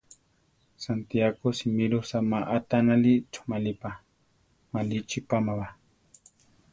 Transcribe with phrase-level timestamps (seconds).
[0.83, 3.89] Santiáko simírosa má aʼtanáli choʼmalí pa,
[4.71, 5.67] malíchi páma ba.